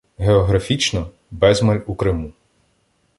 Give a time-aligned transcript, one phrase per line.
[0.17, 2.33] Географічно– безмаль у Криму